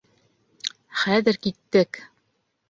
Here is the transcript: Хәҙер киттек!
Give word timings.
Хәҙер 1.01 1.39
киттек! 1.45 2.01